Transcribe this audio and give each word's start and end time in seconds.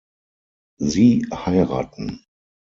Sie 0.79 1.27
heiraten. 1.31 2.25